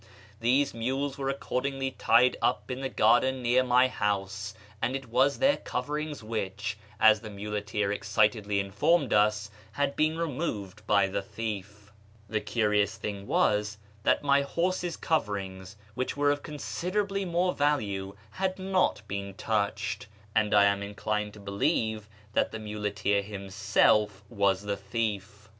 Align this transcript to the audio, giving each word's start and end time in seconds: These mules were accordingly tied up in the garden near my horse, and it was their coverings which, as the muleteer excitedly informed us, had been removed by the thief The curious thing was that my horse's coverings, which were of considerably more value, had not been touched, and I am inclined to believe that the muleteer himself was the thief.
These 0.39 0.73
mules 0.73 1.19
were 1.19 1.29
accordingly 1.29 1.91
tied 1.91 2.35
up 2.41 2.71
in 2.71 2.81
the 2.81 2.89
garden 2.89 3.43
near 3.43 3.63
my 3.63 3.87
horse, 3.87 4.55
and 4.81 4.95
it 4.95 5.09
was 5.09 5.37
their 5.37 5.57
coverings 5.57 6.23
which, 6.23 6.75
as 6.99 7.19
the 7.21 7.29
muleteer 7.29 7.91
excitedly 7.91 8.59
informed 8.59 9.13
us, 9.13 9.51
had 9.73 9.95
been 9.95 10.17
removed 10.17 10.87
by 10.87 11.05
the 11.05 11.21
thief 11.21 11.91
The 12.27 12.41
curious 12.41 12.97
thing 12.97 13.27
was 13.27 13.77
that 14.01 14.23
my 14.23 14.41
horse's 14.41 14.97
coverings, 14.97 15.75
which 15.93 16.17
were 16.17 16.31
of 16.31 16.41
considerably 16.41 17.23
more 17.23 17.53
value, 17.53 18.15
had 18.31 18.57
not 18.57 19.03
been 19.07 19.35
touched, 19.35 20.07
and 20.33 20.51
I 20.51 20.63
am 20.65 20.81
inclined 20.81 21.33
to 21.35 21.39
believe 21.39 22.09
that 22.33 22.51
the 22.51 22.57
muleteer 22.57 23.21
himself 23.21 24.23
was 24.31 24.63
the 24.63 24.77
thief. 24.77 25.47